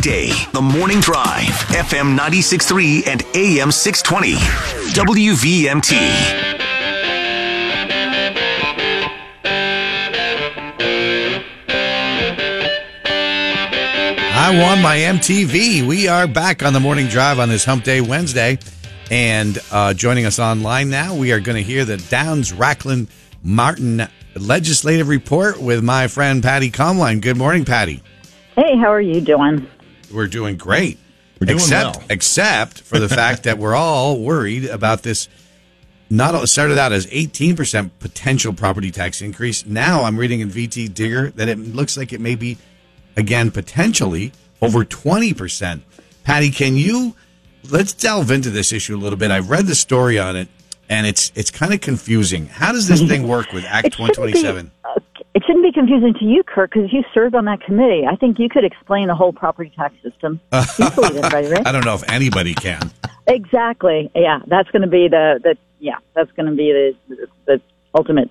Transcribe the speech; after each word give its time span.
Day, 0.00 0.32
The 0.52 0.62
Morning 0.62 1.00
Drive, 1.00 1.48
FM 1.68 2.16
96.3 2.16 3.06
and 3.06 3.22
AM 3.34 3.70
620. 3.70 4.34
WVMT. 4.94 5.92
I 14.32 14.58
won 14.58 14.80
my 14.82 14.96
MTV. 14.96 15.86
We 15.86 16.08
are 16.08 16.26
back 16.26 16.62
on 16.62 16.72
the 16.72 16.80
morning 16.80 17.06
drive 17.08 17.38
on 17.38 17.50
this 17.50 17.64
Hump 17.64 17.84
Day 17.84 18.00
Wednesday. 18.00 18.58
And 19.10 19.58
uh, 19.70 19.92
joining 19.92 20.24
us 20.24 20.38
online 20.38 20.88
now, 20.88 21.14
we 21.14 21.32
are 21.32 21.40
going 21.40 21.56
to 21.56 21.62
hear 21.62 21.84
the 21.84 21.98
Downs 21.98 22.52
Rachlin 22.52 23.08
Martin 23.42 24.08
legislative 24.34 25.08
report 25.08 25.60
with 25.60 25.84
my 25.84 26.08
friend 26.08 26.42
Patti 26.42 26.70
Komline. 26.70 27.20
Good 27.20 27.36
morning, 27.36 27.64
Patti. 27.64 28.02
Hey, 28.56 28.76
how 28.76 28.92
are 28.92 29.00
you 29.00 29.20
doing? 29.20 29.66
We're 30.12 30.26
doing 30.26 30.56
great. 30.56 30.98
We're 31.40 31.46
doing 31.46 31.58
except, 31.58 31.96
well. 31.96 32.06
Except 32.10 32.80
for 32.82 32.98
the 32.98 33.08
fact 33.20 33.44
that 33.44 33.58
we're 33.58 33.74
all 33.74 34.20
worried 34.20 34.66
about 34.66 35.02
this. 35.02 35.28
Not 36.12 36.34
it 36.34 36.46
started 36.48 36.76
out 36.76 36.92
as 36.92 37.06
18% 37.06 37.90
potential 38.00 38.52
property 38.52 38.90
tax 38.90 39.22
increase. 39.22 39.64
Now 39.64 40.02
I'm 40.02 40.16
reading 40.16 40.40
in 40.40 40.50
VT 40.50 40.92
Digger 40.92 41.30
that 41.32 41.48
it 41.48 41.56
looks 41.58 41.96
like 41.96 42.12
it 42.12 42.20
may 42.20 42.34
be, 42.34 42.58
again, 43.16 43.52
potentially 43.52 44.32
over 44.60 44.84
20%. 44.84 45.82
Patti, 46.24 46.50
can 46.50 46.76
you 46.76 47.14
let's 47.70 47.92
delve 47.92 48.30
into 48.30 48.50
this 48.50 48.72
issue 48.72 48.96
a 48.96 48.98
little 48.98 49.18
bit? 49.18 49.30
I've 49.30 49.50
read 49.50 49.66
the 49.66 49.74
story 49.74 50.18
on 50.18 50.36
it, 50.36 50.48
and 50.88 51.06
it's 51.06 51.32
it's 51.34 51.50
kind 51.50 51.72
of 51.72 51.80
confusing. 51.80 52.46
How 52.46 52.72
does 52.72 52.88
this 52.88 53.02
thing 53.02 53.26
work 53.26 53.52
with 53.52 53.64
Act 53.64 53.86
It 53.86 53.98
127? 53.98 54.70
It 55.32 55.44
shouldn't 55.46 55.64
be 55.64 55.72
confusing 55.72 56.14
to 56.18 56.24
you, 56.24 56.42
Kurt, 56.42 56.70
because 56.70 56.92
you 56.92 57.04
served 57.14 57.36
on 57.36 57.44
that 57.44 57.60
committee. 57.62 58.02
I 58.10 58.16
think 58.16 58.38
you 58.38 58.48
could 58.48 58.64
explain 58.64 59.06
the 59.06 59.14
whole 59.14 59.32
property 59.32 59.72
tax 59.76 59.94
system 60.02 60.40
easily, 60.52 61.20
then, 61.20 61.50
right? 61.52 61.66
I 61.66 61.72
don't 61.72 61.84
know 61.84 61.94
if 61.94 62.08
anybody 62.10 62.54
can. 62.54 62.90
Exactly. 63.28 64.10
Yeah, 64.14 64.40
that's 64.48 64.68
going 64.70 64.82
to 64.82 64.88
be 64.88 65.06
the, 65.08 65.38
the 65.42 65.56
yeah, 65.78 65.98
that's 66.14 66.32
going 66.32 66.46
to 66.46 66.56
be 66.56 66.94
the, 67.08 67.28
the 67.46 67.60
ultimate 67.94 68.28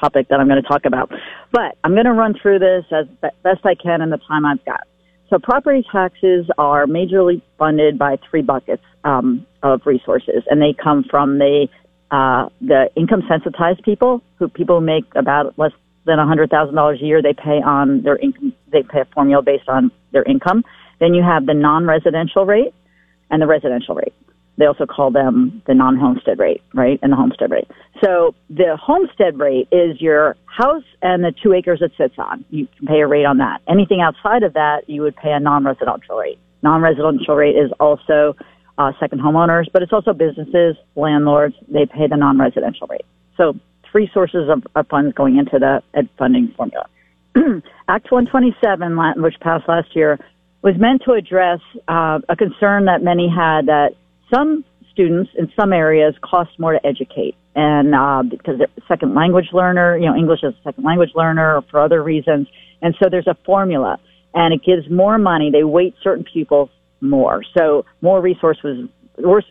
topic 0.00 0.28
that 0.28 0.38
I'm 0.38 0.46
going 0.46 0.62
to 0.62 0.68
talk 0.68 0.84
about. 0.84 1.10
But 1.50 1.76
I'm 1.82 1.94
going 1.94 2.04
to 2.04 2.12
run 2.12 2.34
through 2.40 2.60
this 2.60 2.84
as 2.92 3.06
best 3.42 3.64
I 3.64 3.74
can 3.74 4.00
in 4.00 4.10
the 4.10 4.18
time 4.18 4.46
I've 4.46 4.64
got. 4.64 4.86
So 5.30 5.38
property 5.38 5.84
taxes 5.90 6.46
are 6.58 6.86
majorly 6.86 7.42
funded 7.58 7.98
by 7.98 8.18
three 8.30 8.42
buckets 8.42 8.82
um, 9.04 9.46
of 9.62 9.82
resources, 9.84 10.42
and 10.48 10.62
they 10.62 10.74
come 10.80 11.04
from 11.10 11.38
the 11.38 11.68
uh, 12.10 12.48
the 12.62 12.88
income 12.96 13.22
sensitized 13.28 13.82
people 13.82 14.22
who 14.36 14.48
people 14.48 14.80
make 14.80 15.04
about 15.14 15.58
less 15.58 15.72
than 16.08 16.18
hundred 16.26 16.50
thousand 16.50 16.74
dollars 16.74 17.00
a 17.00 17.04
year. 17.04 17.22
They 17.22 17.34
pay 17.34 17.62
on 17.64 18.02
their 18.02 18.16
income. 18.16 18.52
They 18.72 18.82
pay 18.82 19.00
a 19.00 19.04
formula 19.14 19.42
based 19.42 19.68
on 19.68 19.92
their 20.12 20.24
income. 20.24 20.64
Then 20.98 21.14
you 21.14 21.22
have 21.22 21.46
the 21.46 21.54
non-residential 21.54 22.44
rate 22.44 22.74
and 23.30 23.40
the 23.40 23.46
residential 23.46 23.94
rate. 23.94 24.12
They 24.56 24.66
also 24.66 24.86
call 24.86 25.12
them 25.12 25.62
the 25.68 25.74
non-homestead 25.74 26.40
rate, 26.40 26.62
right? 26.74 26.98
And 27.00 27.12
the 27.12 27.16
homestead 27.16 27.52
rate. 27.52 27.68
So 28.02 28.34
the 28.50 28.76
homestead 28.76 29.38
rate 29.38 29.68
is 29.70 30.00
your 30.00 30.34
house 30.46 30.82
and 31.00 31.22
the 31.22 31.32
two 31.40 31.52
acres 31.52 31.80
it 31.80 31.92
sits 31.96 32.14
on. 32.18 32.44
You 32.50 32.66
can 32.76 32.88
pay 32.88 33.00
a 33.00 33.06
rate 33.06 33.24
on 33.24 33.38
that. 33.38 33.60
Anything 33.68 34.00
outside 34.00 34.42
of 34.42 34.54
that, 34.54 34.88
you 34.88 35.02
would 35.02 35.14
pay 35.14 35.30
a 35.30 35.38
non-residential 35.38 36.16
rate. 36.16 36.40
Non-residential 36.62 37.36
rate 37.36 37.54
is 37.54 37.70
also 37.78 38.34
uh, 38.78 38.92
second 38.98 39.20
homeowners, 39.20 39.66
but 39.72 39.82
it's 39.82 39.92
also 39.92 40.12
businesses, 40.12 40.76
landlords. 40.96 41.54
They 41.68 41.86
pay 41.86 42.08
the 42.08 42.16
non-residential 42.16 42.88
rate. 42.88 43.06
So 43.36 43.54
three 43.90 44.10
sources 44.12 44.48
of, 44.48 44.66
of 44.74 44.86
funds 44.88 45.14
going 45.14 45.36
into 45.36 45.58
the 45.58 45.82
ed 45.94 46.08
funding 46.18 46.52
formula. 46.56 46.86
Act 47.88 48.10
127, 48.10 48.96
la- 48.96 49.14
which 49.16 49.38
passed 49.40 49.68
last 49.68 49.94
year, 49.94 50.18
was 50.62 50.74
meant 50.78 51.02
to 51.04 51.12
address 51.12 51.60
uh, 51.86 52.18
a 52.28 52.36
concern 52.36 52.86
that 52.86 53.02
many 53.02 53.28
had 53.28 53.66
that 53.66 53.94
some 54.32 54.64
students 54.92 55.30
in 55.38 55.50
some 55.58 55.72
areas 55.72 56.14
cost 56.22 56.50
more 56.58 56.72
to 56.72 56.86
educate, 56.86 57.36
and 57.54 57.94
uh, 57.94 58.22
because 58.28 58.58
they're 58.58 58.68
second 58.88 59.14
language 59.14 59.50
learner, 59.52 59.96
you 59.96 60.06
know, 60.06 60.16
English 60.16 60.40
as 60.42 60.54
a 60.54 60.62
second 60.64 60.84
language 60.84 61.10
learner, 61.14 61.56
or 61.56 61.62
for 61.70 61.80
other 61.80 62.02
reasons, 62.02 62.48
and 62.82 62.96
so 63.00 63.08
there's 63.08 63.26
a 63.26 63.36
formula, 63.46 63.98
and 64.34 64.52
it 64.52 64.60
gives 64.64 64.90
more 64.90 65.18
money. 65.18 65.50
They 65.50 65.64
weight 65.64 65.94
certain 66.02 66.24
pupils 66.24 66.70
more, 67.00 67.42
so 67.56 67.84
more 68.00 68.20
resources 68.20 68.88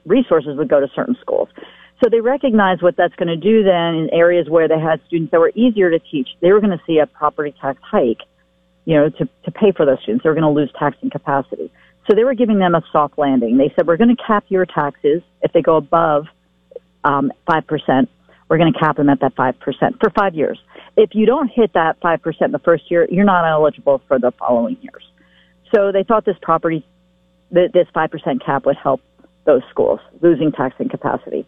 resources 0.06 0.58
would 0.58 0.70
go 0.70 0.80
to 0.80 0.88
certain 0.96 1.16
schools. 1.22 1.50
So 2.04 2.10
they 2.10 2.22
recognized 2.22 2.82
what 2.84 2.96
that's 2.96 3.16
going 3.16 3.28
to 3.28 3.38
do 3.38 3.64
then 3.64 3.96
in 3.96 4.10
areas 4.14 4.48
where 4.48 4.68
they 4.68 4.80
had 4.80 5.02
students 5.08 5.32
that 5.32 5.40
were 5.40 5.52
easier 5.56 5.90
to 5.90 6.00
teach. 6.00 6.30
They 6.42 6.52
were 6.52 6.60
going 6.60 6.78
to 6.78 6.84
see 6.86 7.00
a 7.00 7.08
property 7.08 7.56
tax 7.60 7.80
hike, 7.84 8.22
you 8.86 8.96
know, 8.96 9.10
to, 9.10 9.30
to 9.46 9.52
pay 9.52 9.72
for 9.72 9.86
those 9.86 10.00
students. 10.04 10.24
They 10.24 10.30
were 10.30 10.36
going 10.36 10.44
to 10.44 10.60
lose 10.60 10.72
taxing 10.78 11.10
capacity. 11.10 11.72
So 12.08 12.16
they 12.16 12.24
were 12.24 12.36
giving 12.36 12.60
them 12.60 12.76
a 12.76 12.84
soft 12.92 13.18
landing. 13.18 13.58
They 13.58 13.74
said, 13.76 13.88
we're 13.88 13.98
going 13.98 14.16
to 14.16 14.24
cap 14.24 14.46
your 14.48 14.66
taxes 14.66 15.24
if 15.42 15.52
they 15.54 15.62
go 15.62 15.76
above 15.76 16.28
um, 17.04 17.32
5%. 17.50 18.08
We're 18.48 18.58
going 18.58 18.72
to 18.72 18.80
cap 18.80 18.96
them 18.96 19.10
at 19.10 19.20
that 19.22 19.36
5% 19.36 19.56
for 20.00 20.10
five 20.12 20.36
years. 20.36 20.60
If 20.96 21.10
you 21.14 21.26
don't 21.26 21.50
hit 21.50 21.74
that 21.74 22.00
5% 22.00 22.52
the 22.52 22.60
first 22.60 22.90
year, 22.90 23.08
you're 23.12 23.26
not 23.26 23.46
eligible 23.46 24.02
for 24.08 24.20
the 24.20 24.32
following 24.32 24.78
years. 24.82 25.04
So 25.76 25.92
they 25.92 26.04
thought 26.04 26.26
this 26.26 26.38
property, 26.42 26.86
this 27.52 27.88
5% 27.94 28.46
cap 28.46 28.66
would 28.66 28.78
help 28.78 29.02
those 29.46 29.64
schools 29.70 30.00
losing 30.22 30.52
taxing 30.52 30.90
capacity. 30.90 31.46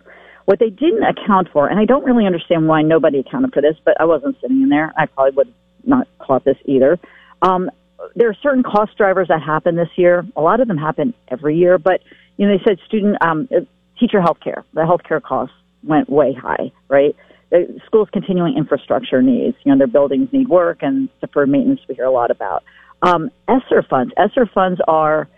What 0.49 0.57
they 0.57 0.71
didn't 0.71 1.03
account 1.03 1.49
for, 1.53 1.67
and 1.67 1.79
I 1.79 1.85
don't 1.85 2.03
really 2.03 2.25
understand 2.25 2.67
why 2.67 2.81
nobody 2.81 3.19
accounted 3.19 3.53
for 3.53 3.61
this, 3.61 3.75
but 3.85 4.01
I 4.01 4.05
wasn't 4.05 4.35
sitting 4.41 4.63
in 4.63 4.69
there. 4.69 4.91
I 4.97 5.05
probably 5.05 5.35
would 5.35 5.53
not 5.85 6.07
caught 6.17 6.43
this 6.43 6.57
either. 6.65 6.97
Um, 7.43 7.69
there 8.15 8.29
are 8.29 8.35
certain 8.41 8.63
cost 8.63 8.97
drivers 8.97 9.27
that 9.27 9.43
happen 9.43 9.75
this 9.75 9.91
year. 9.95 10.25
A 10.35 10.41
lot 10.41 10.59
of 10.59 10.67
them 10.67 10.79
happen 10.79 11.13
every 11.27 11.55
year, 11.55 11.77
but 11.77 12.01
you 12.37 12.47
know 12.47 12.57
they 12.57 12.63
said 12.63 12.79
student 12.87 13.17
um, 13.21 13.47
uh, 13.55 13.59
teacher 13.99 14.19
health 14.21 14.39
care. 14.43 14.65
The 14.73 14.87
health 14.87 15.01
care 15.07 15.19
costs 15.19 15.53
went 15.83 16.09
way 16.09 16.33
high, 16.33 16.71
right? 16.87 17.15
The 17.51 17.79
schools' 17.85 18.09
continuing 18.11 18.57
infrastructure 18.57 19.21
needs. 19.21 19.55
You 19.63 19.71
know 19.71 19.77
their 19.77 19.85
buildings 19.85 20.29
need 20.33 20.47
work, 20.47 20.79
and 20.81 21.09
deferred 21.21 21.49
maintenance 21.49 21.81
we 21.87 21.93
hear 21.93 22.05
a 22.05 22.11
lot 22.11 22.31
about. 22.31 22.63
Um, 23.03 23.29
ESSER 23.47 23.85
funds. 23.87 24.15
ESSER 24.17 24.49
funds 24.51 24.81
are 24.87 25.29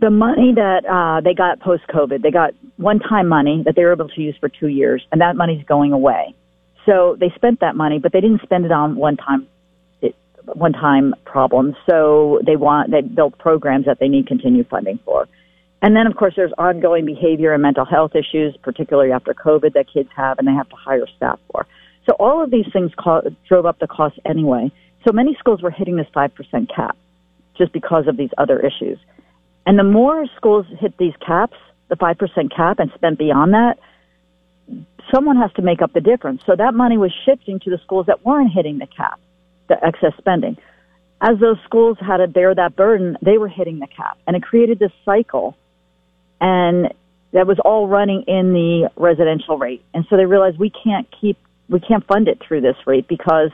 the 0.00 0.10
money 0.10 0.52
that 0.54 0.84
uh, 0.86 1.20
they 1.20 1.34
got 1.34 1.60
post 1.60 1.82
COVID, 1.88 2.22
they 2.22 2.30
got 2.30 2.54
one 2.76 2.98
time 2.98 3.28
money 3.28 3.62
that 3.66 3.76
they 3.76 3.84
were 3.84 3.92
able 3.92 4.08
to 4.08 4.20
use 4.20 4.36
for 4.40 4.48
two 4.48 4.68
years, 4.68 5.06
and 5.12 5.20
that 5.20 5.36
money's 5.36 5.64
going 5.64 5.92
away. 5.92 6.34
So 6.86 7.16
they 7.20 7.30
spent 7.34 7.60
that 7.60 7.76
money, 7.76 7.98
but 7.98 8.12
they 8.12 8.20
didn't 8.20 8.42
spend 8.42 8.64
it 8.64 8.72
on 8.72 8.96
one 8.96 9.16
time 9.16 9.46
one 10.44 10.72
time 10.72 11.14
problems. 11.24 11.76
So 11.88 12.40
they 12.44 12.56
want 12.56 12.90
they 12.90 13.02
built 13.02 13.38
programs 13.38 13.86
that 13.86 13.98
they 14.00 14.08
need 14.08 14.26
continued 14.26 14.68
funding 14.68 14.98
for. 15.04 15.28
And 15.82 15.94
then 15.94 16.06
of 16.06 16.16
course 16.16 16.34
there's 16.34 16.52
ongoing 16.58 17.04
behavior 17.04 17.52
and 17.52 17.62
mental 17.62 17.84
health 17.84 18.12
issues, 18.14 18.56
particularly 18.62 19.12
after 19.12 19.34
COVID 19.34 19.74
that 19.74 19.86
kids 19.92 20.08
have 20.16 20.38
and 20.38 20.48
they 20.48 20.52
have 20.52 20.68
to 20.70 20.76
hire 20.76 21.06
staff 21.16 21.38
for. 21.52 21.66
So 22.06 22.16
all 22.18 22.42
of 22.42 22.50
these 22.50 22.66
things 22.72 22.90
co- 22.98 23.34
drove 23.46 23.66
up 23.66 23.78
the 23.78 23.86
cost 23.86 24.18
anyway. 24.24 24.72
So 25.06 25.12
many 25.12 25.36
schools 25.38 25.62
were 25.62 25.70
hitting 25.70 25.96
this 25.96 26.08
5% 26.14 26.32
cap 26.74 26.96
just 27.56 27.72
because 27.72 28.08
of 28.08 28.16
these 28.16 28.30
other 28.36 28.58
issues. 28.58 28.98
And 29.66 29.78
the 29.78 29.84
more 29.84 30.26
schools 30.36 30.66
hit 30.78 30.96
these 30.98 31.14
caps, 31.24 31.56
the 31.88 31.96
5% 31.96 32.54
cap, 32.54 32.78
and 32.78 32.90
spent 32.94 33.18
beyond 33.18 33.54
that, 33.54 33.78
someone 35.12 35.36
has 35.36 35.52
to 35.54 35.62
make 35.62 35.82
up 35.82 35.92
the 35.92 36.00
difference. 36.00 36.42
So 36.46 36.54
that 36.56 36.74
money 36.74 36.96
was 36.96 37.12
shifting 37.24 37.58
to 37.60 37.70
the 37.70 37.78
schools 37.78 38.06
that 38.06 38.24
weren't 38.24 38.52
hitting 38.52 38.78
the 38.78 38.86
cap, 38.86 39.20
the 39.68 39.84
excess 39.84 40.12
spending. 40.18 40.56
As 41.20 41.38
those 41.38 41.58
schools 41.64 41.98
had 42.00 42.18
to 42.18 42.28
bear 42.28 42.54
that 42.54 42.76
burden, 42.76 43.18
they 43.20 43.36
were 43.36 43.48
hitting 43.48 43.78
the 43.78 43.86
cap. 43.86 44.18
And 44.26 44.36
it 44.36 44.42
created 44.42 44.78
this 44.78 44.92
cycle. 45.04 45.56
And 46.40 46.94
that 47.32 47.46
was 47.46 47.58
all 47.64 47.86
running 47.86 48.22
in 48.22 48.52
the 48.52 48.90
residential 48.96 49.58
rate. 49.58 49.84
And 49.92 50.06
so 50.08 50.16
they 50.16 50.26
realized 50.26 50.58
we 50.58 50.70
can't 50.70 51.06
keep, 51.20 51.36
we 51.68 51.80
can't 51.80 52.06
fund 52.06 52.28
it 52.28 52.40
through 52.46 52.62
this 52.62 52.76
rate 52.86 53.06
because 53.06 53.50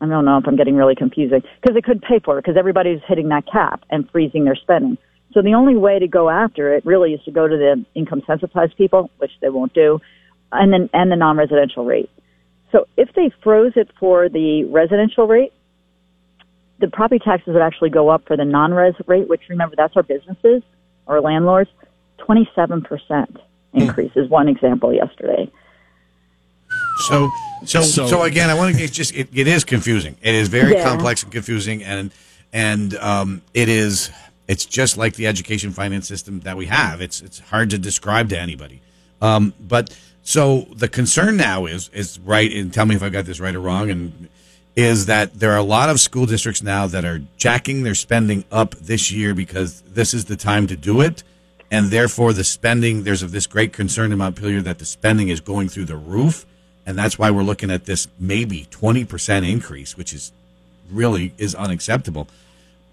I 0.00 0.06
don't 0.06 0.24
know 0.24 0.38
if 0.38 0.46
I'm 0.46 0.56
getting 0.56 0.76
really 0.76 0.94
confusing 0.94 1.42
because 1.60 1.74
they 1.74 1.80
couldn't 1.80 2.04
pay 2.04 2.18
for 2.18 2.38
it 2.38 2.42
because 2.44 2.58
everybody's 2.58 3.00
hitting 3.06 3.28
that 3.30 3.46
cap 3.50 3.82
and 3.90 4.08
freezing 4.10 4.44
their 4.44 4.56
spending. 4.56 4.98
So 5.34 5.42
the 5.42 5.54
only 5.54 5.76
way 5.76 5.98
to 5.98 6.06
go 6.06 6.30
after 6.30 6.72
it 6.74 6.86
really 6.86 7.12
is 7.12 7.22
to 7.24 7.32
go 7.32 7.46
to 7.48 7.56
the 7.56 7.84
income 7.94 8.22
sensitized 8.26 8.76
people, 8.76 9.10
which 9.18 9.32
they 9.40 9.48
won't 9.48 9.74
do, 9.74 10.00
and 10.52 10.72
then 10.72 10.88
and 10.94 11.10
the 11.10 11.16
non-residential 11.16 11.84
rate. 11.84 12.08
So 12.70 12.86
if 12.96 13.12
they 13.14 13.30
froze 13.42 13.72
it 13.76 13.90
for 13.98 14.28
the 14.28 14.64
residential 14.64 15.26
rate, 15.26 15.52
the 16.78 16.88
property 16.88 17.18
taxes 17.18 17.52
would 17.52 17.62
actually 17.62 17.90
go 17.90 18.08
up 18.08 18.26
for 18.26 18.36
the 18.36 18.44
non-res 18.44 18.94
rate, 19.06 19.28
which 19.28 19.42
remember 19.48 19.74
that's 19.76 19.96
our 19.96 20.02
businesses, 20.04 20.62
our 21.08 21.20
landlords. 21.20 21.70
Twenty-seven 22.18 22.82
percent 22.82 23.36
increase 23.72 24.12
is 24.14 24.30
one 24.30 24.48
example 24.48 24.94
yesterday. 24.94 25.50
So, 27.08 27.28
so, 27.64 27.82
so, 27.82 28.06
So- 28.06 28.22
again, 28.22 28.50
I 28.50 28.54
want 28.54 28.76
to. 28.76 28.82
It's 28.82 28.96
just 28.96 29.14
it, 29.14 29.28
it 29.34 29.48
is 29.48 29.64
confusing. 29.64 30.16
It 30.22 30.34
is 30.36 30.46
very 30.48 30.74
Yeah. 30.74 30.84
complex 30.88 31.24
and 31.24 31.32
confusing, 31.32 31.82
and 31.82 32.12
and 32.52 32.94
um, 32.98 33.42
it 33.52 33.68
is. 33.68 34.10
It's 34.46 34.66
just 34.66 34.96
like 34.96 35.14
the 35.14 35.26
education 35.26 35.72
finance 35.72 36.06
system 36.06 36.40
that 36.40 36.56
we 36.56 36.66
have. 36.66 37.00
It's 37.00 37.20
it's 37.20 37.38
hard 37.38 37.70
to 37.70 37.78
describe 37.78 38.28
to 38.30 38.38
anybody. 38.38 38.80
Um, 39.22 39.54
but 39.58 39.96
so 40.22 40.62
the 40.74 40.88
concern 40.88 41.36
now 41.36 41.66
is 41.66 41.88
is 41.92 42.18
right. 42.20 42.52
And 42.52 42.72
tell 42.72 42.86
me 42.86 42.94
if 42.94 43.02
I 43.02 43.08
got 43.08 43.24
this 43.24 43.40
right 43.40 43.54
or 43.54 43.60
wrong. 43.60 43.90
And 43.90 44.28
is 44.76 45.06
that 45.06 45.34
there 45.34 45.52
are 45.52 45.58
a 45.58 45.62
lot 45.62 45.88
of 45.88 46.00
school 46.00 46.26
districts 46.26 46.62
now 46.62 46.86
that 46.86 47.04
are 47.04 47.22
jacking 47.36 47.84
their 47.84 47.94
spending 47.94 48.44
up 48.50 48.74
this 48.74 49.12
year 49.12 49.34
because 49.34 49.82
this 49.82 50.12
is 50.12 50.24
the 50.24 50.36
time 50.36 50.66
to 50.66 50.76
do 50.76 51.00
it. 51.00 51.22
And 51.70 51.86
therefore, 51.86 52.32
the 52.32 52.44
spending, 52.44 53.04
there's 53.04 53.22
of 53.22 53.32
this 53.32 53.46
great 53.46 53.72
concern 53.72 54.12
in 54.12 54.18
Montpelier 54.18 54.62
that 54.62 54.78
the 54.78 54.84
spending 54.84 55.28
is 55.28 55.40
going 55.40 55.68
through 55.68 55.86
the 55.86 55.96
roof. 55.96 56.44
And 56.86 56.98
that's 56.98 57.18
why 57.18 57.30
we're 57.30 57.42
looking 57.42 57.70
at 57.70 57.86
this 57.86 58.08
maybe 58.18 58.66
20% 58.70 59.48
increase, 59.48 59.96
which 59.96 60.12
is 60.12 60.32
really 60.90 61.32
is 61.38 61.54
unacceptable. 61.54 62.28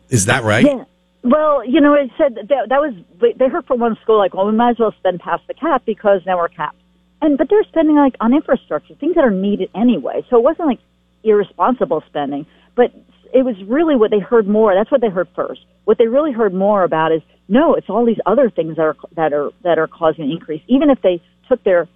Is 0.09 0.25
that 0.25 0.43
right? 0.43 0.65
Yeah. 0.65 0.85
Well, 1.23 1.63
you 1.67 1.81
know, 1.81 1.93
it 1.93 2.09
said 2.17 2.35
that, 2.49 2.69
that 2.69 2.81
was 2.81 2.95
they 3.21 3.47
heard 3.47 3.65
from 3.67 3.79
one 3.79 3.95
school 4.01 4.17
like, 4.17 4.33
well, 4.33 4.47
we 4.47 4.53
might 4.53 4.71
as 4.71 4.79
well 4.79 4.93
spend 4.97 5.19
past 5.19 5.43
the 5.47 5.53
cap 5.53 5.83
because 5.85 6.21
now 6.25 6.37
we're 6.37 6.49
capped. 6.49 6.77
And 7.21 7.37
but 7.37 7.47
they're 7.49 7.63
spending 7.65 7.95
like 7.95 8.15
on 8.19 8.33
infrastructure, 8.33 8.95
things 8.95 9.15
that 9.15 9.23
are 9.23 9.31
needed 9.31 9.69
anyway. 9.75 10.25
So 10.29 10.37
it 10.37 10.43
wasn't 10.43 10.67
like 10.67 10.79
irresponsible 11.23 12.03
spending, 12.07 12.47
but 12.75 12.91
it 13.33 13.45
was 13.45 13.55
really 13.67 13.95
what 13.95 14.09
they 14.09 14.19
heard 14.19 14.47
more. 14.47 14.73
That's 14.73 14.91
what 14.91 15.01
they 15.01 15.09
heard 15.09 15.27
first. 15.35 15.61
What 15.85 15.97
they 15.99 16.07
really 16.07 16.31
heard 16.31 16.53
more 16.53 16.83
about 16.83 17.11
is 17.11 17.21
no, 17.47 17.75
it's 17.75 17.89
all 17.89 18.05
these 18.05 18.19
other 18.25 18.49
things 18.49 18.77
that 18.77 18.83
are 18.83 18.95
that 19.15 19.33
are 19.33 19.51
that 19.63 19.77
are 19.77 19.87
causing 19.87 20.25
an 20.25 20.31
increase. 20.31 20.63
Even 20.67 20.89
if 20.89 21.01
they 21.03 21.21
took 21.47 21.63
their 21.63 21.87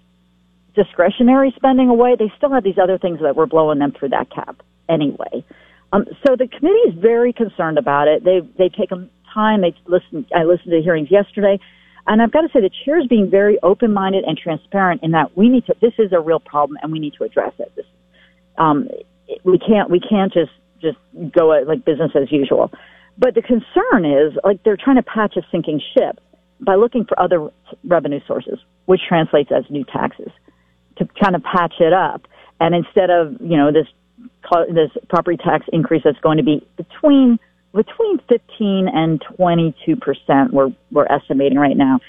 discretionary 0.76 1.52
spending 1.56 1.88
away, 1.88 2.14
they 2.16 2.30
still 2.36 2.52
had 2.52 2.62
these 2.62 2.78
other 2.80 2.98
things 2.98 3.18
that 3.22 3.34
were 3.34 3.46
blowing 3.46 3.80
them 3.80 3.92
through 3.98 4.10
that 4.10 4.30
cap 4.30 4.62
anyway. 4.88 5.44
Um, 5.92 6.04
so 6.26 6.36
the 6.36 6.48
committee 6.48 6.90
is 6.90 6.94
very 6.94 7.32
concerned 7.32 7.78
about 7.78 8.08
it. 8.08 8.24
They 8.24 8.40
they 8.58 8.68
take 8.68 8.90
time. 9.36 9.60
They 9.60 9.74
listen. 9.86 10.26
I 10.34 10.44
listened 10.44 10.72
to 10.72 10.80
hearings 10.82 11.10
yesterday, 11.10 11.58
and 12.06 12.22
I've 12.22 12.32
got 12.32 12.42
to 12.42 12.48
say 12.48 12.60
the 12.60 12.70
chair 12.84 12.98
is 12.98 13.06
being 13.06 13.30
very 13.30 13.58
open 13.62 13.92
minded 13.92 14.24
and 14.24 14.36
transparent 14.36 15.02
in 15.02 15.10
that 15.12 15.36
we 15.36 15.48
need 15.48 15.66
to. 15.66 15.74
This 15.80 15.92
is 15.98 16.12
a 16.12 16.20
real 16.20 16.40
problem, 16.40 16.78
and 16.82 16.90
we 16.90 16.98
need 16.98 17.14
to 17.18 17.24
address 17.24 17.52
it. 17.58 17.70
This, 17.76 17.86
um, 18.58 18.88
we 19.44 19.58
can't 19.58 19.90
we 19.90 20.00
can't 20.00 20.32
just 20.32 20.52
just 20.80 20.98
go 21.32 21.52
at, 21.52 21.68
like 21.68 21.84
business 21.84 22.12
as 22.14 22.32
usual. 22.32 22.70
But 23.18 23.34
the 23.34 23.42
concern 23.42 24.04
is 24.04 24.38
like 24.44 24.62
they're 24.64 24.76
trying 24.82 24.96
to 24.96 25.02
patch 25.02 25.36
a 25.36 25.42
sinking 25.50 25.80
ship 25.94 26.20
by 26.60 26.74
looking 26.76 27.04
for 27.04 27.18
other 27.20 27.50
revenue 27.84 28.20
sources, 28.26 28.58
which 28.86 29.00
translates 29.06 29.50
as 29.52 29.64
new 29.70 29.84
taxes, 29.84 30.32
to 30.98 31.08
kind 31.22 31.36
of 31.36 31.42
patch 31.42 31.74
it 31.80 31.92
up. 31.92 32.26
And 32.60 32.74
instead 32.74 33.10
of 33.10 33.32
you 33.40 33.56
know 33.56 33.70
this 33.72 33.86
this 34.72 34.90
property 35.08 35.36
tax 35.36 35.66
increase 35.72 36.02
that's 36.04 36.18
going 36.20 36.38
to 36.38 36.44
be 36.44 36.66
between 36.76 37.38
between 37.76 38.18
15 38.28 38.88
and 38.88 39.22
22 39.36 39.96
percent. 39.96 40.52
We're 40.52 40.72
we're 40.90 41.06
estimating 41.06 41.58
right 41.58 41.76
now. 41.76 42.00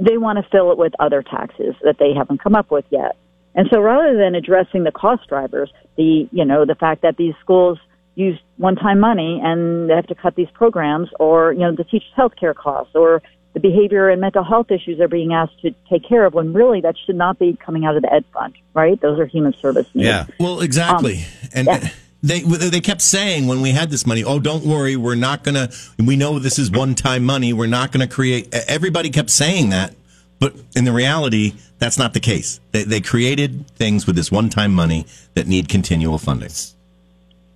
They 0.00 0.16
want 0.16 0.38
to 0.38 0.48
fill 0.50 0.70
it 0.72 0.78
with 0.78 0.92
other 0.98 1.22
taxes 1.22 1.74
that 1.82 1.96
they 1.98 2.14
haven't 2.16 2.42
come 2.42 2.54
up 2.54 2.70
with 2.70 2.84
yet. 2.90 3.16
And 3.54 3.68
so 3.72 3.80
rather 3.80 4.16
than 4.16 4.34
addressing 4.36 4.84
the 4.84 4.92
cost 4.92 5.28
drivers, 5.28 5.70
the 5.96 6.28
you 6.30 6.44
know 6.44 6.64
the 6.64 6.76
fact 6.76 7.02
that 7.02 7.16
these 7.16 7.34
schools 7.40 7.78
use 8.14 8.38
one-time 8.56 8.98
money 8.98 9.40
and 9.42 9.88
they 9.88 9.94
have 9.94 10.06
to 10.08 10.14
cut 10.14 10.34
these 10.34 10.50
programs, 10.54 11.08
or 11.18 11.52
you 11.52 11.60
know 11.60 11.74
the 11.74 11.84
teachers' 11.84 12.12
health 12.14 12.32
care 12.38 12.54
costs, 12.54 12.94
or 12.94 13.20
the 13.54 13.60
behavior 13.60 14.08
and 14.08 14.20
mental 14.20 14.44
health 14.44 14.70
issues 14.70 14.98
they're 14.98 15.08
being 15.08 15.32
asked 15.32 15.60
to 15.62 15.74
take 15.90 16.08
care 16.08 16.24
of, 16.24 16.34
when 16.34 16.52
really 16.52 16.80
that 16.80 16.94
should 17.04 17.16
not 17.16 17.38
be 17.38 17.56
coming 17.64 17.84
out 17.84 17.96
of 17.96 18.02
the 18.02 18.12
ed 18.12 18.24
fund, 18.32 18.54
right? 18.74 19.00
Those 19.00 19.18
are 19.18 19.26
human 19.26 19.54
service 19.54 19.86
needs. 19.94 20.06
Yeah. 20.06 20.26
Well, 20.38 20.60
exactly, 20.60 21.18
um, 21.18 21.50
and. 21.54 21.66
Yeah. 21.66 21.88
They 22.22 22.40
they 22.40 22.80
kept 22.80 23.00
saying 23.00 23.46
when 23.46 23.60
we 23.60 23.70
had 23.70 23.90
this 23.90 24.04
money, 24.04 24.24
oh, 24.24 24.40
don't 24.40 24.64
worry, 24.64 24.96
we're 24.96 25.14
not 25.14 25.44
gonna. 25.44 25.70
We 25.98 26.16
know 26.16 26.38
this 26.40 26.58
is 26.58 26.70
one 26.70 26.94
time 26.96 27.24
money. 27.24 27.52
We're 27.52 27.66
not 27.66 27.92
gonna 27.92 28.08
create. 28.08 28.52
Everybody 28.52 29.10
kept 29.10 29.30
saying 29.30 29.70
that, 29.70 29.94
but 30.40 30.54
in 30.74 30.84
the 30.84 30.92
reality, 30.92 31.54
that's 31.78 31.96
not 31.96 32.14
the 32.14 32.20
case. 32.20 32.58
They, 32.72 32.82
they 32.82 33.00
created 33.00 33.70
things 33.76 34.06
with 34.06 34.16
this 34.16 34.32
one 34.32 34.48
time 34.48 34.74
money 34.74 35.06
that 35.34 35.46
need 35.46 35.68
continual 35.68 36.18
funding. 36.18 36.50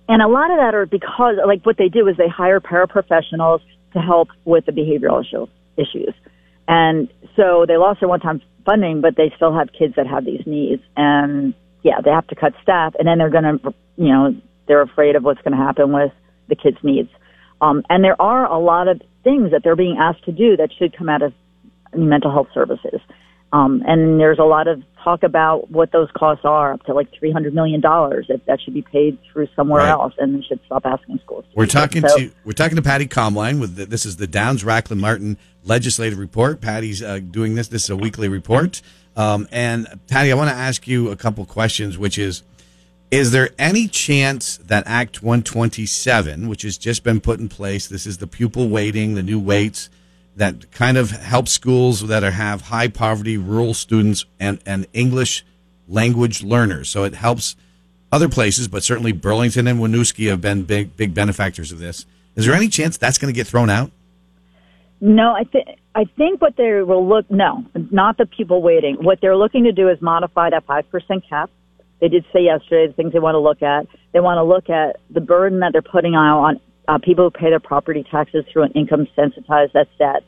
And 0.07 0.21
a 0.21 0.27
lot 0.27 0.51
of 0.51 0.57
that 0.57 0.75
are 0.75 0.85
because, 0.85 1.35
like, 1.45 1.65
what 1.65 1.77
they 1.77 1.89
do 1.89 2.07
is 2.07 2.17
they 2.17 2.27
hire 2.27 2.59
paraprofessionals 2.59 3.61
to 3.93 3.99
help 3.99 4.29
with 4.45 4.65
the 4.65 4.71
behavioral 4.71 5.21
issue, 5.21 5.47
issues. 5.77 6.13
And 6.67 7.09
so 7.35 7.65
they 7.67 7.77
lost 7.77 7.99
their 7.99 8.09
one 8.09 8.19
time 8.19 8.41
funding, 8.65 9.01
but 9.01 9.15
they 9.15 9.31
still 9.35 9.53
have 9.53 9.69
kids 9.77 9.95
that 9.95 10.07
have 10.07 10.25
these 10.25 10.45
needs. 10.45 10.81
And 10.95 11.53
yeah, 11.83 12.01
they 12.03 12.11
have 12.11 12.27
to 12.27 12.35
cut 12.35 12.53
staff, 12.61 12.95
and 12.97 13.07
then 13.07 13.17
they're 13.17 13.29
going 13.29 13.59
to, 13.59 13.73
you 13.97 14.09
know, 14.09 14.35
they're 14.67 14.81
afraid 14.81 15.15
of 15.15 15.23
what's 15.23 15.41
going 15.41 15.57
to 15.57 15.63
happen 15.63 15.91
with 15.91 16.11
the 16.47 16.55
kids' 16.55 16.77
needs. 16.83 17.09
Um, 17.61 17.83
and 17.89 18.03
there 18.03 18.21
are 18.21 18.45
a 18.45 18.59
lot 18.59 18.87
of 18.87 19.01
things 19.23 19.51
that 19.51 19.61
they're 19.63 19.75
being 19.75 19.97
asked 19.99 20.25
to 20.25 20.31
do 20.31 20.57
that 20.57 20.69
should 20.77 20.95
come 20.97 21.09
out 21.09 21.21
of 21.21 21.33
mental 21.95 22.31
health 22.31 22.47
services. 22.53 22.99
Um, 23.53 23.83
and 23.85 24.19
there's 24.19 24.39
a 24.39 24.43
lot 24.43 24.67
of 24.67 24.81
talk 25.03 25.21
about 25.21 25.69
what 25.69 25.91
those 25.91 26.09
costs 26.17 26.43
are, 26.43 26.73
up 26.73 26.83
to 26.85 26.93
like 26.93 27.07
three 27.17 27.31
hundred 27.31 27.53
million 27.53 27.81
dollars. 27.81 28.25
If 28.27 28.43
that 28.45 28.59
should 28.59 28.73
be 28.73 28.81
paid 28.81 29.19
through 29.31 29.47
somewhere 29.55 29.83
right. 29.83 29.91
else, 29.91 30.13
and 30.17 30.33
we 30.33 30.43
should 30.43 30.59
stop 30.65 30.87
asking 30.87 31.19
schools. 31.23 31.45
we're 31.55 31.67
talking 31.67 32.01
so, 32.01 32.17
to 32.17 32.31
we're 32.45 32.53
talking 32.53 32.77
to 32.77 32.81
Patti 32.81 33.05
Komline 33.05 33.59
with 33.59 33.75
the, 33.75 33.85
this 33.85 34.07
is 34.07 34.17
the 34.17 34.25
Downs 34.25 34.63
Rachlin 34.63 34.99
Martin 34.99 35.37
Legislative 35.63 36.17
Report. 36.17 36.61
Patti's 36.61 37.03
uh, 37.03 37.19
doing 37.19 37.53
this. 37.53 37.67
This 37.67 37.83
is 37.83 37.89
a 37.91 37.95
weekly 37.95 38.27
report. 38.27 38.81
Um, 39.15 39.47
and 39.51 39.87
Patti, 40.07 40.31
I 40.31 40.35
want 40.35 40.49
to 40.49 40.55
ask 40.55 40.87
you 40.87 41.11
a 41.11 41.15
couple 41.15 41.45
questions, 41.45 41.95
which 41.95 42.17
is 42.17 42.41
is 43.13 43.29
there 43.29 43.51
any 43.59 43.87
chance 43.87 44.57
that 44.57 44.87
Act 44.87 45.21
127, 45.21 46.47
which 46.49 46.63
has 46.63 46.79
just 46.79 47.03
been 47.03 47.21
put 47.21 47.39
in 47.39 47.47
place, 47.47 47.85
this 47.85 48.07
is 48.07 48.17
the 48.17 48.25
pupil 48.25 48.69
weighting, 48.69 49.13
the 49.13 49.21
new 49.21 49.39
weights 49.39 49.91
that 50.35 50.71
kind 50.71 50.97
of 50.97 51.11
help 51.11 51.47
schools 51.47 52.07
that 52.07 52.23
are, 52.23 52.31
have 52.31 52.61
high 52.61 52.87
poverty, 52.87 53.37
rural 53.37 53.75
students, 53.75 54.25
and, 54.39 54.59
and 54.65 54.87
English 54.93 55.45
language 55.87 56.41
learners. 56.41 56.89
So 56.89 57.03
it 57.03 57.13
helps 57.13 57.55
other 58.11 58.27
places, 58.27 58.67
but 58.67 58.83
certainly 58.83 59.11
Burlington 59.11 59.67
and 59.67 59.79
Winooski 59.79 60.27
have 60.31 60.41
been 60.41 60.63
big, 60.63 60.97
big 60.97 61.13
benefactors 61.13 61.71
of 61.71 61.77
this. 61.77 62.07
Is 62.35 62.47
there 62.47 62.55
any 62.55 62.67
chance 62.67 62.97
that's 62.97 63.19
going 63.19 63.31
to 63.31 63.37
get 63.37 63.45
thrown 63.45 63.69
out? 63.69 63.91
No, 64.99 65.33
I 65.33 65.43
think 65.43 65.67
I 65.93 66.05
think 66.17 66.41
what 66.41 66.55
they 66.55 66.81
will 66.81 67.07
look 67.07 67.29
no, 67.29 67.63
not 67.91 68.17
the 68.17 68.25
pupil 68.25 68.63
weighting. 68.63 68.95
What 69.03 69.19
they're 69.21 69.37
looking 69.37 69.65
to 69.65 69.71
do 69.71 69.89
is 69.89 70.01
modify 70.01 70.49
that 70.49 70.65
five 70.65 70.89
percent 70.89 71.25
cap 71.29 71.51
they 72.03 72.09
did 72.09 72.25
say 72.33 72.41
yesterday 72.41 72.87
the 72.87 72.93
things 72.93 73.13
they 73.13 73.19
want 73.19 73.35
to 73.35 73.39
look 73.39 73.61
at. 73.61 73.87
They 74.11 74.19
want 74.19 74.37
to 74.37 74.43
look 74.43 74.69
at 74.69 74.97
the 75.09 75.21
burden 75.21 75.61
that 75.61 75.71
they're 75.71 75.81
putting 75.81 76.15
on, 76.15 76.27
on 76.27 76.61
uh, 76.85 76.97
people 76.97 77.23
who 77.23 77.31
pay 77.31 77.49
their 77.49 77.61
property 77.61 78.03
taxes 78.03 78.43
through 78.51 78.63
an 78.63 78.73
income 78.73 79.07
sensitized. 79.15 79.71
That's 79.73 79.89
that 79.99 80.23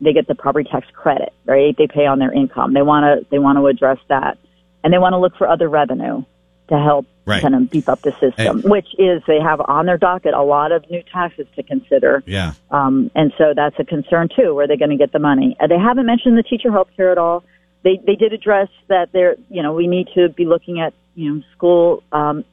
they 0.00 0.12
get 0.12 0.26
the 0.26 0.34
property 0.34 0.68
tax 0.68 0.88
credit, 0.92 1.32
right? 1.46 1.72
They 1.78 1.86
pay 1.86 2.06
on 2.06 2.18
their 2.18 2.32
income. 2.32 2.74
They 2.74 2.82
want 2.82 3.04
to 3.04 3.24
they 3.30 3.38
want 3.38 3.58
to 3.58 3.66
address 3.68 3.98
that, 4.08 4.38
and 4.82 4.92
they 4.92 4.98
want 4.98 5.12
to 5.12 5.18
look 5.18 5.36
for 5.36 5.46
other 5.46 5.68
revenue 5.68 6.24
to 6.68 6.78
help 6.78 7.06
right. 7.26 7.40
kind 7.42 7.54
of 7.54 7.70
beef 7.70 7.88
up 7.88 8.02
the 8.02 8.10
system. 8.18 8.62
Hey. 8.62 8.68
Which 8.68 8.88
is 8.98 9.22
they 9.28 9.38
have 9.38 9.60
on 9.60 9.86
their 9.86 9.98
docket 9.98 10.34
a 10.34 10.42
lot 10.42 10.72
of 10.72 10.88
new 10.90 11.04
taxes 11.12 11.46
to 11.54 11.62
consider. 11.62 12.24
Yeah, 12.26 12.54
um, 12.72 13.08
and 13.14 13.32
so 13.38 13.52
that's 13.54 13.76
a 13.78 13.84
concern 13.84 14.30
too. 14.34 14.52
Where 14.52 14.66
they're 14.66 14.76
going 14.76 14.90
to 14.90 14.96
get 14.96 15.12
the 15.12 15.20
money? 15.20 15.56
They 15.60 15.78
haven't 15.78 16.06
mentioned 16.06 16.36
the 16.36 16.42
teacher 16.42 16.72
health 16.72 16.88
care 16.96 17.12
at 17.12 17.18
all. 17.18 17.44
They 17.84 18.00
they 18.04 18.16
did 18.16 18.32
address 18.32 18.68
that. 18.88 19.12
They're 19.12 19.36
you 19.48 19.62
know 19.62 19.74
we 19.74 19.86
need 19.86 20.08
to 20.16 20.28
be 20.28 20.44
looking 20.44 20.80
at 20.80 20.92
you 21.14 21.34
know, 21.34 21.42
school, 21.56 22.02
um, 22.12 22.44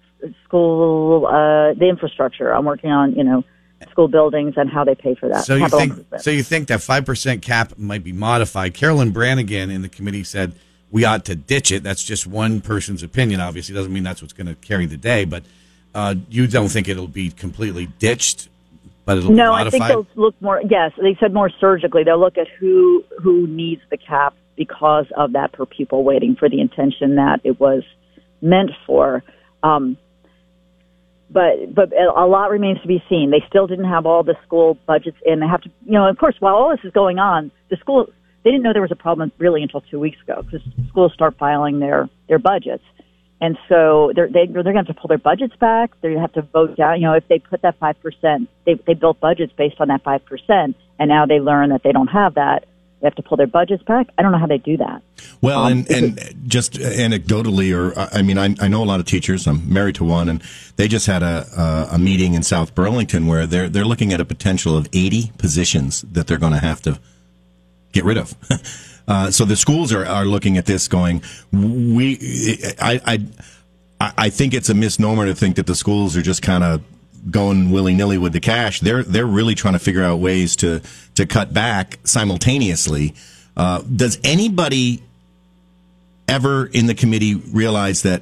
school, 0.44 1.26
uh, 1.26 1.74
the 1.74 1.88
infrastructure. 1.90 2.52
I'm 2.52 2.66
working 2.66 2.92
on, 2.92 3.14
you 3.14 3.24
know, 3.24 3.44
school 3.92 4.08
buildings 4.08 4.56
and 4.58 4.70
how 4.70 4.84
they 4.84 4.96
pay 4.96 5.16
for 5.16 5.30
that. 5.30 5.46
So 5.46 5.56
you 5.56 5.70
think, 5.70 5.94
so 6.20 6.32
you 6.32 6.44
think 6.44 6.68
that 6.70 6.82
five 6.82 7.06
percent 7.06 7.42
cap 7.42 7.78
might 7.78 8.04
be 8.04 8.12
modified? 8.12 8.74
Carolyn 8.74 9.12
Branagan 9.12 9.72
in 9.72 9.82
the 9.82 9.90
committee 9.90 10.24
said 10.24 10.54
we 10.92 11.06
ought 11.06 11.26
to 11.26 11.36
ditch 11.36 11.72
it. 11.72 11.84
That's 11.84 12.04
just 12.04 12.26
one 12.28 12.62
person's 12.62 13.04
opinion. 13.04 13.40
Obviously, 13.40 13.76
doesn't 13.76 13.94
mean 13.94 14.04
that's 14.04 14.22
what's 14.22 14.34
going 14.34 14.48
to 14.48 14.56
carry 14.56 14.86
the 14.86 14.98
day. 14.98 15.26
But 15.26 15.44
uh, 15.94 16.16
you 16.30 16.48
don't 16.48 16.70
think 16.70 16.88
it'll 16.88 17.08
be 17.08 17.30
completely 17.30 17.88
ditched? 18.00 18.50
But 19.06 19.20
it'll 19.20 19.32
no, 19.32 19.54
I 19.54 19.70
think 19.70 19.86
they'll 19.88 20.08
look 20.16 20.36
more. 20.42 20.62
Yes, 20.70 20.92
they 21.02 21.16
said 21.20 21.34
more 21.34 21.50
surgically. 21.50 22.04
They'll 22.04 22.20
look 22.20 22.38
at 22.38 22.48
who 22.60 23.04
who 23.22 23.48
needs 23.48 23.82
the 23.90 23.98
cap 23.98 24.36
because 24.56 25.06
of 25.16 25.34
that 25.34 25.52
per 25.52 25.66
pupil 25.66 26.04
weighting 26.04 26.36
for 26.36 26.50
the 26.50 26.60
intention 26.60 27.16
that 27.16 27.42
it 27.44 27.60
was 27.60 27.84
meant 28.41 28.72
for. 28.86 29.24
Um, 29.63 29.98
but 31.29 31.74
but 31.74 31.91
a 31.94 32.25
lot 32.25 32.50
remains 32.50 32.82
to 32.82 32.88
be 32.88 33.03
seen. 33.10 33.32
They 33.32 33.44
still 33.50 33.67
didn't 33.67 33.89
have 33.89 34.06
all 34.06 34.24
the 34.24 34.36
school 34.46 34.77
budgets 34.88 35.17
in. 35.25 35.39
They 35.39 35.48
have 35.48 35.62
to, 35.62 35.70
you 35.86 35.94
know, 35.94 36.08
of 36.08 36.17
course, 36.17 36.36
while 36.39 36.56
all 36.56 36.70
this 36.70 36.86
is 36.86 36.94
going 36.94 37.20
on, 37.20 37.51
the 37.70 37.77
school 37.77 38.08
they 38.44 38.51
didn't 38.51 38.63
know 38.63 38.72
there 38.72 38.82
was 38.82 38.91
a 38.91 38.96
problem 38.96 39.32
really 39.38 39.62
until 39.62 39.82
two 39.82 40.00
weeks 40.00 40.17
ago 40.22 40.41
because 40.41 40.62
schools 40.89 41.12
start 41.13 41.36
filing 41.38 41.79
their 41.79 42.10
their 42.29 42.39
budgets, 42.39 42.84
and 43.41 43.58
so 43.67 44.13
they're 44.15 44.29
they, 44.29 44.46
they're 44.46 44.63
going 44.63 44.75
to 44.75 44.79
have 44.79 44.88
to 44.88 44.94
pull 44.94 45.10
their 45.10 45.17
budgets 45.17 45.56
back. 45.58 45.91
They 46.01 46.13
have 46.13 46.32
to 46.34 46.44
vote 46.44 46.77
down. 46.77 47.01
You 47.01 47.08
know, 47.08 47.13
if 47.13 47.27
they 47.27 47.39
put 47.39 47.62
that 47.63 47.77
five 47.77 48.01
percent, 48.01 48.50
they 48.65 48.75
they 48.75 48.94
built 48.94 49.20
budgets 49.20 49.51
based 49.58 49.82
on 49.82 49.89
that 49.89 50.03
five 50.03 50.24
percent, 50.24 50.77
and 50.98 51.10
now 51.10 51.25
they 51.25 51.41
learn 51.41 51.70
that 51.70 51.84
they 51.84 51.91
don't 51.91 52.08
have 52.08 52.36
that 52.36 52.65
they 53.00 53.08
have 53.08 53.16
to 53.16 53.22
pull 53.22 53.38
their 53.38 53.48
budgets 53.48 53.84
back. 53.84 54.08
I 54.18 54.22
don't 54.22 54.32
know 54.32 54.39
how 54.39 54.48
they 54.48 54.58
do 54.58 54.77
that. 54.77 55.04
Well, 55.42 55.66
um, 55.66 55.86
and, 55.89 56.20
and 56.20 56.50
just 56.50 56.74
anecdotally, 56.74 57.75
or 57.75 57.94
I 58.13 58.22
mean, 58.22 58.38
I, 58.38 58.56
I 58.60 58.68
know 58.68 58.84
a 58.84 58.86
lot 58.86 59.00
of 59.00 59.06
teachers. 59.06 59.48
I'm 59.48 59.72
married 59.72 59.96
to 59.96 60.04
one, 60.04 60.30
and 60.30 60.42
they 60.77 60.88
just 60.88 61.06
had 61.06 61.22
a, 61.22 61.46
a, 61.56 61.96
a 61.96 62.00
meeting 62.00 62.34
in 62.34 62.44
South 62.44 62.74
Burlington 62.74 63.27
where 63.27 63.46
they're 63.46 63.70
they're 63.70 63.86
looking 63.86 64.13
at 64.13 64.20
a 64.20 64.25
potential 64.25 64.75
of 64.75 64.88
80 64.94 65.32
positions 65.38 66.01
that 66.01 66.27
they're 66.27 66.39
going 66.39 66.54
to 66.54 66.60
have 66.60 66.82
to 66.84 67.00
get 67.92 68.04
rid 68.04 68.18
of. 68.18 68.36
Uh, 69.10 69.32
so 69.32 69.46
the 69.46 69.56
schools 69.56 69.94
are, 69.94 70.06
are 70.06 70.25
looking 70.25 70.58
at 70.58 70.66
this 70.66 70.89
going, 70.89 71.24
we, 71.54 72.60
I, 72.77 73.00
I 73.06 73.25
I, 74.00 74.13
I 74.18 74.30
think 74.30 74.54
it's 74.54 74.70
a 74.70 74.74
misnomer 74.74 75.25
to 75.25 75.36
think 75.36 75.56
that 75.56 75.66
the 75.66 75.75
schools 75.75 76.18
are 76.18 76.22
just 76.22 76.42
kind 76.42 76.63
of 76.63 76.82
going 77.30 77.72
willy 77.72 77.94
nilly 77.94 78.18
with 78.18 78.34
the 78.34 78.40
cash. 78.40 78.80
They're 78.80 79.04
they're 79.04 79.26
really 79.26 79.56
trying 79.56 79.74
to 79.74 79.80
figure 79.80 80.04
out 80.04 80.20
ways 80.20 80.56
to 80.58 80.82
to 81.16 81.26
cut 81.26 81.54
back 81.54 82.00
simultaneously. 82.04 83.14
Uh, 83.56 83.82
does 83.82 84.20
anybody 84.24 85.02
ever 86.28 86.66
in 86.66 86.86
the 86.86 86.96
committee 86.96 87.36
realize 87.36 88.04
that 88.04 88.22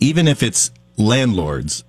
even 0.00 0.26
if 0.26 0.42
it's 0.42 0.70
landlords, 0.96 1.84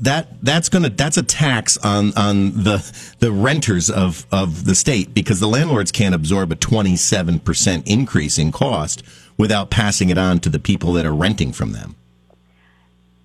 that 0.00 0.28
that's 0.42 0.68
to 0.70 0.88
that's 0.88 1.16
a 1.18 1.22
tax 1.22 1.76
on 1.78 2.12
on 2.16 2.62
the 2.64 3.14
the 3.18 3.30
renters 3.30 3.90
of 3.90 4.26
of 4.32 4.64
the 4.64 4.74
state 4.74 5.12
because 5.12 5.40
the 5.40 5.48
landlords 5.48 5.92
can't 5.92 6.14
absorb 6.14 6.50
a 6.52 6.56
27% 6.56 7.82
increase 7.86 8.38
in 8.38 8.50
cost 8.50 9.02
without 9.36 9.70
passing 9.70 10.08
it 10.10 10.18
on 10.18 10.38
to 10.40 10.48
the 10.48 10.58
people 10.58 10.94
that 10.94 11.04
are 11.04 11.14
renting 11.14 11.52
from 11.52 11.72
them. 11.72 11.96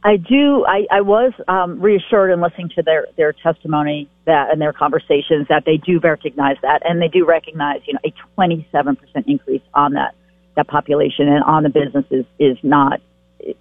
I 0.05 0.17
do. 0.17 0.63
I, 0.67 0.85
I 0.91 1.01
was 1.01 1.33
um, 1.47 1.81
reassured 1.81 2.31
in 2.31 2.39
listening 2.39 2.69
to 2.75 2.83
their 2.83 3.07
their 3.17 3.33
testimony 3.33 4.07
that 4.25 4.51
and 4.51 4.61
their 4.61 4.71
conversations 4.71 5.47
that 5.49 5.63
they 5.65 5.77
do 5.77 5.99
recognize 5.99 6.57
that, 6.61 6.83
and 6.85 7.01
they 7.01 7.07
do 7.07 7.25
recognize 7.25 7.81
you 7.87 7.93
know 7.93 7.99
a 8.05 8.13
27 8.35 8.95
percent 8.97 9.25
increase 9.27 9.63
on 9.73 9.93
that 9.93 10.13
that 10.57 10.67
population 10.67 11.27
and 11.27 11.43
on 11.43 11.63
the 11.63 11.69
businesses 11.69 12.23
is 12.37 12.55
not 12.61 13.01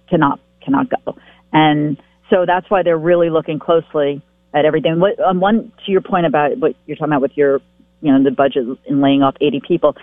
cannot 0.07 0.39
cannot 0.63 0.87
go, 0.87 1.17
and 1.51 1.97
so 2.29 2.45
that's 2.45 2.69
why 2.69 2.83
they're 2.83 2.95
really 2.95 3.31
looking 3.31 3.57
closely 3.57 4.21
at 4.53 4.65
everything. 4.65 4.99
What 4.99 5.19
um, 5.19 5.39
one 5.39 5.71
to 5.87 5.91
your 5.91 6.01
point 6.01 6.27
about 6.27 6.59
what 6.59 6.75
you're 6.85 6.95
talking 6.95 7.11
about 7.11 7.23
with 7.23 7.35
your 7.35 7.59
you 8.01 8.11
know 8.11 8.23
the 8.23 8.29
budget 8.29 8.67
and 8.87 9.01
laying 9.01 9.23
off 9.23 9.35
80 9.41 9.61
people, 9.67 9.95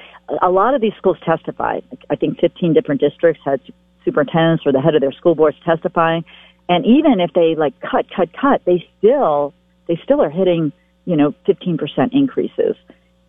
a 0.43 0.51
lot 0.51 0.75
of 0.75 0.81
these 0.81 0.95
schools 0.99 1.19
testified. 1.25 1.85
I 2.11 2.17
think 2.17 2.41
15 2.41 2.75
different 2.75 3.01
districts 3.01 3.41
had 3.45 3.61
superintendents 4.05 4.65
or 4.67 4.73
the 4.73 4.81
head 4.81 4.95
of 4.95 5.01
their 5.01 5.13
school 5.13 5.35
boards 5.35 5.57
testifying. 5.65 6.25
And 6.69 6.87
even 6.87 7.21
if 7.21 7.33
they 7.35 7.55
like 7.55 7.75
cut, 7.81 8.07
cut, 8.15 8.31
cut, 8.33 8.63
they 8.65 8.87
still 8.99 9.53
they 9.89 10.01
still 10.05 10.21
are 10.23 10.31
hitting 10.31 10.73
you 11.05 11.17
know 11.17 11.35
15% 11.47 11.79
increases. 12.13 12.77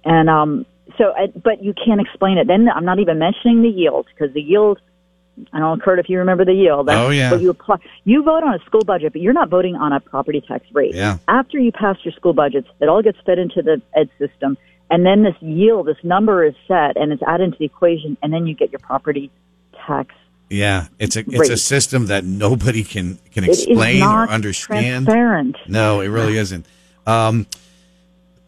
And 0.06 0.30
um, 0.30 0.66
so, 0.98 1.14
but 1.42 1.64
you 1.64 1.74
can't 1.74 2.02
explain 2.02 2.38
it. 2.38 2.48
Then 2.48 2.68
I'm 2.70 2.86
not 2.86 3.00
even 3.00 3.20
mentioning 3.20 3.62
the 3.62 3.70
yield 3.70 4.08
because 4.14 4.34
the 4.34 4.42
yield. 4.42 4.80
I 5.52 5.58
don't 5.58 5.80
know, 5.80 5.84
Kurt, 5.84 5.98
if 5.98 6.10
you 6.10 6.20
remember 6.20 6.46
the 6.46 6.54
yield. 6.54 6.88
That's 6.88 6.98
oh 6.98 7.10
yeah. 7.10 7.32
What 7.32 7.42
you 7.42 7.50
apply. 7.50 7.78
You 8.04 8.22
vote 8.22 8.44
on 8.44 8.54
a 8.54 8.64
school 8.66 8.84
budget, 8.84 9.14
but 9.14 9.22
you're 9.22 9.34
not 9.34 9.50
voting 9.50 9.76
on 9.76 9.92
a 9.92 10.00
property 10.00 10.42
tax 10.48 10.64
rate. 10.74 10.94
Yeah. 10.94 11.18
After 11.28 11.58
you 11.58 11.72
pass 11.72 11.98
your 12.04 12.12
school 12.14 12.34
budgets, 12.34 12.68
it 12.80 12.88
all 12.88 13.02
gets 13.02 13.18
fed 13.26 13.40
into 13.40 13.64
the 13.64 13.82
ed 13.96 14.10
system, 14.20 14.60
and 14.92 15.04
then 15.04 15.24
this 15.24 15.34
yield, 15.42 15.88
this 15.88 15.98
number 16.04 16.46
is 16.46 16.54
set, 16.68 16.98
and 16.98 17.12
it's 17.12 17.24
added 17.24 17.46
into 17.46 17.58
the 17.58 17.66
equation, 17.66 18.16
and 18.22 18.32
then 18.32 18.46
you 18.46 18.54
get 18.54 18.72
your 18.72 18.80
property 18.80 19.32
tax 19.88 20.14
yeah, 20.50 20.88
it's 21.00 21.16
a 21.16 21.24
it's 21.28 21.50
a 21.50 21.58
system 21.58 22.08
that 22.08 22.24
nobody 22.24 22.84
can 22.84 23.18
can 23.32 23.44
explain 23.44 24.04
or 24.04 24.30
understand. 24.30 25.06
Transparent. 25.06 25.58
No, 25.68 26.02
it 26.02 26.08
really 26.08 26.38
isn't. 26.38 26.66
Um, 27.08 27.48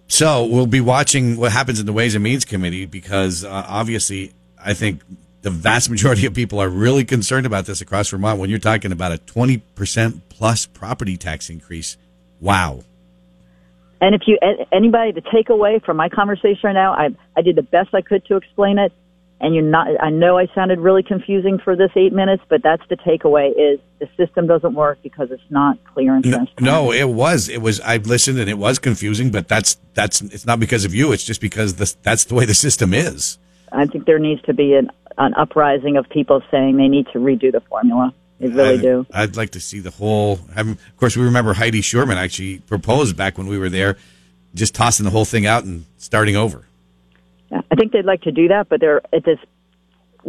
so 0.07 0.45
we'll 0.45 0.67
be 0.67 0.81
watching 0.81 1.37
what 1.37 1.51
happens 1.51 1.79
in 1.79 1.85
the 1.85 1.93
Ways 1.93 2.15
and 2.15 2.23
Means 2.23 2.45
Committee 2.45 2.85
because 2.85 3.43
uh, 3.43 3.65
obviously, 3.67 4.33
I 4.63 4.73
think 4.73 5.01
the 5.41 5.49
vast 5.49 5.89
majority 5.89 6.25
of 6.25 6.33
people 6.33 6.59
are 6.59 6.69
really 6.69 7.05
concerned 7.05 7.45
about 7.45 7.65
this 7.65 7.81
across 7.81 8.09
Vermont. 8.09 8.39
When 8.39 8.49
you're 8.49 8.59
talking 8.59 8.91
about 8.91 9.11
a 9.11 9.17
twenty 9.17 9.57
percent 9.57 10.29
plus 10.29 10.65
property 10.65 11.17
tax 11.17 11.49
increase, 11.49 11.97
wow. 12.39 12.83
And 14.01 14.13
if 14.13 14.21
you 14.27 14.37
anybody 14.71 15.13
to 15.13 15.21
take 15.21 15.49
away 15.49 15.79
from 15.79 15.97
my 15.97 16.09
conversation 16.09 16.59
right 16.63 16.73
now, 16.73 16.93
I 16.93 17.15
I 17.35 17.41
did 17.41 17.55
the 17.55 17.63
best 17.63 17.95
I 17.95 18.01
could 18.01 18.25
to 18.25 18.35
explain 18.35 18.77
it 18.77 18.93
and 19.41 19.53
you're 19.53 19.63
not 19.63 19.87
i 20.01 20.09
know 20.09 20.37
i 20.37 20.47
sounded 20.55 20.79
really 20.79 21.03
confusing 21.03 21.57
for 21.57 21.75
this 21.75 21.91
eight 21.95 22.13
minutes 22.13 22.43
but 22.49 22.61
that's 22.63 22.83
the 22.89 22.97
takeaway 22.97 23.49
is 23.51 23.79
the 23.99 24.07
system 24.17 24.47
doesn't 24.47 24.73
work 24.73 24.97
because 25.03 25.31
it's 25.31 25.43
not 25.49 25.77
clear 25.85 26.15
and 26.15 26.23
transparent 26.23 26.61
no, 26.61 26.85
no 26.85 26.91
it 26.91 27.09
was. 27.09 27.49
It 27.49 27.61
was 27.61 27.79
i 27.81 27.97
listened 27.97 28.39
and 28.39 28.49
it 28.49 28.57
was 28.57 28.79
confusing 28.79 29.31
but 29.31 29.47
that's 29.47 29.77
that's 29.93 30.21
it's 30.21 30.45
not 30.45 30.59
because 30.59 30.85
of 30.85 30.93
you. 30.93 31.11
It's 31.11 31.23
just 31.23 31.41
because 31.41 31.75
this, 31.75 31.93
that's 32.03 32.25
the 32.25 32.35
way 32.35 32.45
the 32.45 32.53
system 32.53 32.93
is. 32.93 33.39
I 33.71 33.85
think 33.85 34.05
there 34.05 34.19
needs 34.19 34.41
to 34.43 34.53
be 34.53 34.73
an, 34.73 34.91
an 35.17 35.33
uprising 35.33 35.97
of 35.97 36.07
people 36.09 36.41
saying 36.51 36.77
they 36.77 36.87
need 36.87 37.07
to 37.13 37.19
redo 37.19 37.51
the 37.51 37.61
formula. 37.61 38.13
They 38.39 38.49
really 38.49 38.79
I, 38.79 38.81
do. 38.81 39.05
I'd 39.13 39.37
like 39.37 39.51
to 39.51 39.59
see 39.59 39.79
the 39.79 39.91
whole 39.91 40.39
of 40.55 40.77
course 40.97 41.17
we 41.17 41.23
remember 41.23 41.53
heidi 41.53 41.81
scheuermann 41.81 42.17
actually 42.17 42.59
proposed 42.59 43.15
back 43.15 43.37
when 43.37 43.47
we 43.47 43.57
were 43.57 43.69
there 43.69 43.97
just 44.53 44.75
tossing 44.75 45.05
the 45.05 45.09
whole 45.09 45.25
thing 45.25 45.45
out 45.45 45.63
and 45.63 45.85
starting 45.97 46.35
over 46.35 46.67
I 47.51 47.75
think 47.75 47.91
they'd 47.91 48.05
like 48.05 48.21
to 48.23 48.31
do 48.31 48.47
that, 48.49 48.69
but 48.69 48.79
they're 48.79 49.01
at 49.13 49.23
this 49.23 49.39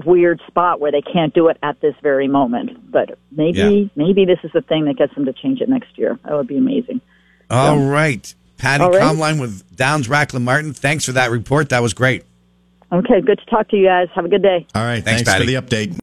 weird 0.05 0.41
spot 0.47 0.81
where 0.81 0.93
they 0.93 1.01
can't 1.01 1.33
do 1.33 1.49
it 1.49 1.57
at 1.63 1.81
this 1.81 1.95
very 2.03 2.29
moment. 2.29 2.91
But 2.91 3.19
maybe 3.31 3.59
yeah. 3.59 3.89
maybe 3.97 4.25
this 4.25 4.39
is 4.45 4.53
the 4.53 4.61
thing 4.61 4.85
that 4.85 4.97
gets 4.97 5.15
them 5.15 5.25
to 5.25 5.33
change 5.33 5.61
it 5.61 5.69
next 5.69 5.97
year. 5.97 6.19
That 6.25 6.35
would 6.35 6.47
be 6.47 6.59
amazing. 6.59 7.01
All 7.51 7.77
so, 7.77 7.89
right, 7.89 8.35
Patti 8.59 8.83
all 8.83 8.91
right. 8.91 9.03
Komline 9.03 9.41
with 9.41 9.77
Downs 9.77 10.09
Rachlin 10.09 10.43
Martin. 10.43 10.73
Thanks 10.73 11.05
for 11.05 11.13
that 11.13 11.31
report. 11.31 11.71
That 11.71 11.83
was 11.83 11.95
great. 11.95 12.25
Okay, 12.93 13.21
good 13.21 13.39
to 13.39 13.47
talk 13.47 13.69
to 13.71 13.77
you 13.77 13.87
guys. 13.87 14.09
Have 14.15 14.25
a 14.25 14.29
good 14.29 14.43
day. 14.43 14.67
All 14.75 14.83
right, 14.83 15.03
thanks, 15.03 15.23
thanks 15.23 15.41
for 15.41 15.47
the 15.47 15.55
update. 15.55 15.93